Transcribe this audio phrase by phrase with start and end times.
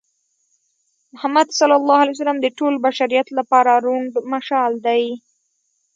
[1.13, 1.59] محمد ص
[2.43, 4.01] د ټول بشریت لپاره روڼ
[4.33, 5.03] مشال دی.